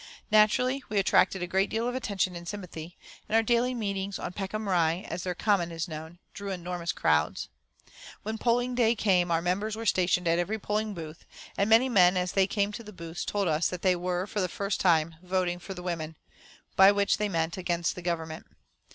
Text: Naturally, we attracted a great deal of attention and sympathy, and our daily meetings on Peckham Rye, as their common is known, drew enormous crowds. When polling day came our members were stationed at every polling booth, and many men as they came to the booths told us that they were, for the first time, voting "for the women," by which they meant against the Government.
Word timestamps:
Naturally, 0.31 0.83
we 0.89 0.97
attracted 0.97 1.43
a 1.43 1.47
great 1.47 1.69
deal 1.69 1.87
of 1.87 1.93
attention 1.93 2.35
and 2.35 2.47
sympathy, 2.47 2.97
and 3.29 3.35
our 3.35 3.43
daily 3.43 3.75
meetings 3.75 4.17
on 4.17 4.33
Peckham 4.33 4.67
Rye, 4.67 5.05
as 5.07 5.21
their 5.21 5.35
common 5.35 5.71
is 5.71 5.87
known, 5.87 6.17
drew 6.33 6.49
enormous 6.49 6.91
crowds. 6.91 7.49
When 8.23 8.39
polling 8.39 8.73
day 8.73 8.95
came 8.95 9.29
our 9.29 9.43
members 9.43 9.75
were 9.75 9.85
stationed 9.85 10.27
at 10.27 10.39
every 10.39 10.57
polling 10.57 10.95
booth, 10.95 11.23
and 11.55 11.69
many 11.69 11.87
men 11.87 12.17
as 12.17 12.31
they 12.31 12.47
came 12.47 12.71
to 12.71 12.83
the 12.83 12.91
booths 12.91 13.23
told 13.23 13.47
us 13.47 13.67
that 13.67 13.83
they 13.83 13.95
were, 13.95 14.25
for 14.25 14.41
the 14.41 14.49
first 14.49 14.79
time, 14.79 15.17
voting 15.21 15.59
"for 15.59 15.75
the 15.75 15.83
women," 15.83 16.15
by 16.75 16.91
which 16.91 17.17
they 17.17 17.29
meant 17.29 17.55
against 17.55 17.93
the 17.93 18.01
Government. 18.01 18.47